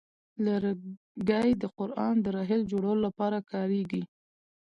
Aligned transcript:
لرګی 0.45 1.49
د 1.61 1.63
قران 1.77 2.15
د 2.21 2.27
رحل 2.37 2.61
جوړولو 2.71 3.01
لپاره 3.07 3.37
کاریږي. 3.51 4.03